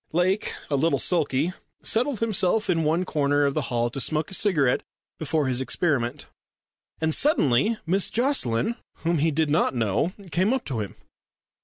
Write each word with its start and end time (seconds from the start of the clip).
Lake, 0.13 0.51
a 0.71 0.75
little 0.75 0.97
sulky, 0.97 1.53
settled 1.83 2.21
himself 2.21 2.71
in 2.71 2.83
one 2.83 3.05
corner 3.05 3.45
of 3.45 3.53
the 3.53 3.61
hall 3.69 3.91
to 3.91 4.01
smoke 4.01 4.31
a 4.31 4.33
cigarette 4.33 4.81
before 5.19 5.45
his 5.45 5.61
experiment. 5.61 6.25
And 6.99 7.13
suddenly 7.13 7.77
Miss 7.85 8.09
Jocelyn, 8.09 8.77
whom 9.03 9.19
he 9.19 9.29
did 9.29 9.51
not 9.51 9.75
know, 9.75 10.13
came 10.31 10.53
up 10.53 10.65
to 10.65 10.79
him. 10.79 10.95